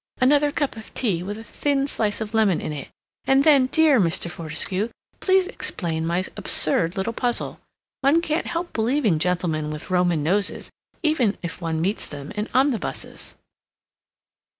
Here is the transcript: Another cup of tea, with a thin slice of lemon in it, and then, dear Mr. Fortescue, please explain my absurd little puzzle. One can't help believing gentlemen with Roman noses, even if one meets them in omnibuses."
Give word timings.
Another 0.17 0.51
cup 0.51 0.75
of 0.77 0.91
tea, 0.95 1.21
with 1.21 1.37
a 1.37 1.43
thin 1.43 1.85
slice 1.85 2.21
of 2.21 2.33
lemon 2.33 2.59
in 2.59 2.73
it, 2.73 2.89
and 3.25 3.43
then, 3.43 3.67
dear 3.67 3.99
Mr. 3.99 4.31
Fortescue, 4.31 4.89
please 5.19 5.45
explain 5.45 6.07
my 6.07 6.23
absurd 6.35 6.97
little 6.97 7.13
puzzle. 7.13 7.59
One 7.99 8.19
can't 8.19 8.47
help 8.47 8.73
believing 8.73 9.19
gentlemen 9.19 9.69
with 9.69 9.91
Roman 9.91 10.23
noses, 10.23 10.71
even 11.03 11.37
if 11.43 11.61
one 11.61 11.81
meets 11.81 12.07
them 12.07 12.31
in 12.31 12.47
omnibuses." 12.51 13.35